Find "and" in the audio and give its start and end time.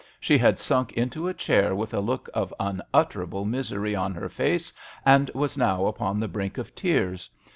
5.05-5.29